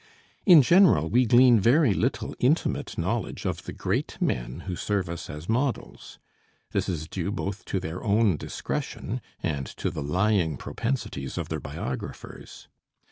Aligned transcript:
In 0.47 0.63
general 0.63 1.11
we 1.11 1.27
glean 1.27 1.59
very 1.59 1.93
little 1.93 2.33
intimate 2.39 2.97
knowledge 2.97 3.45
of 3.45 3.61
the 3.65 3.71
great 3.71 4.17
men 4.19 4.61
who 4.61 4.75
serve 4.75 5.07
us 5.07 5.29
as 5.29 5.47
models. 5.47 6.17
This 6.71 6.89
is 6.89 7.07
due 7.07 7.31
both 7.31 7.65
to 7.65 7.79
their 7.79 8.03
own 8.03 8.35
discretion 8.37 9.21
and 9.43 9.67
to 9.77 9.91
the 9.91 10.01
lying 10.01 10.57
propensities 10.57 11.37
of 11.37 11.49
their 11.49 11.59
biographers. 11.59 12.67